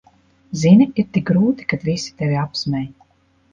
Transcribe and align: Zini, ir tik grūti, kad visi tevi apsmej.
Zini, 0.61 0.87
ir 1.03 1.09
tik 1.17 1.27
grūti, 1.31 1.69
kad 1.75 1.87
visi 1.91 2.17
tevi 2.25 2.43
apsmej. 2.47 2.91